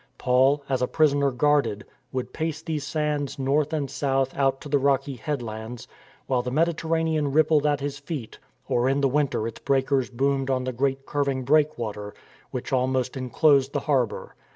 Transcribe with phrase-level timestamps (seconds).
[0.17, 4.79] Paul, as a prisoner guarded, would pace these sands north and south out to the
[4.79, 5.87] rocky headlands,
[6.25, 10.49] while the Mediter ranean rippled at his feet or in the winter its breakers boomed
[10.49, 12.15] on the great curving breakwater
[12.49, 14.33] which almost enclosed the harbour.